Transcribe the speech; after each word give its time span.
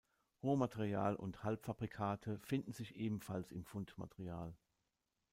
Rohmaterial 0.41 1.15
und 1.15 1.43
Halbfabrikate 1.43 2.39
finden 2.39 2.73
sich 2.73 2.95
ebenfalls 2.95 3.51
im 3.51 3.65
Fundmaterial. 3.65 4.55